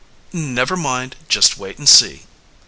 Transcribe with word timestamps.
"Never 0.33 0.75
mind. 0.75 1.15
Just 1.29 1.59
wait 1.59 1.77
and 1.77 1.87
see." 1.87 2.23